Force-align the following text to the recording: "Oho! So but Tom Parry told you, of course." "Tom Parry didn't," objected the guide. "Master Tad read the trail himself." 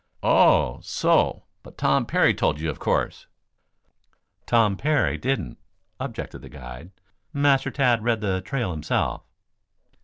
"Oho! 0.23 0.79
So 0.81 1.43
but 1.61 1.77
Tom 1.77 2.07
Parry 2.07 2.33
told 2.33 2.59
you, 2.59 2.71
of 2.71 2.79
course." 2.79 3.27
"Tom 4.47 4.75
Parry 4.75 5.15
didn't," 5.15 5.59
objected 5.99 6.41
the 6.41 6.49
guide. 6.49 6.89
"Master 7.33 7.69
Tad 7.69 8.03
read 8.03 8.21
the 8.21 8.41
trail 8.41 8.71
himself." 8.71 9.21